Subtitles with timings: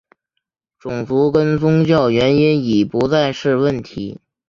[0.79, 4.19] 种族跟宗教原因已不再是问题。